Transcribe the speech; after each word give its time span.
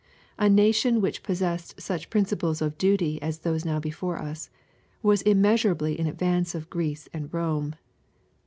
A 0.39 0.49
nation 0.49 0.99
which 0.99 1.21
possessed 1.21 1.79
such 1.79 2.09
principles 2.09 2.59
of 2.59 2.75
duty 2.79 3.21
as 3.21 3.37
those 3.41 3.63
now 3.63 3.79
before 3.79 4.17
us, 4.17 4.49
was 5.03 5.21
immeasurably 5.21 5.93
in. 5.99 6.07
advance 6.07 6.55
of 6.55 6.71
Greece 6.71 7.07
and 7.13 7.29
Bome. 7.29 7.75